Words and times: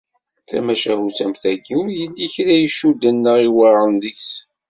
Tamacahut 0.47 1.17
am 1.25 1.33
tagi, 1.41 1.73
ur 1.79 1.87
yelli 1.97 2.27
kra 2.33 2.55
icudden 2.65 3.17
neɣ 3.23 3.37
iweɛṛen 3.47 3.93
deg-s. 4.03 4.31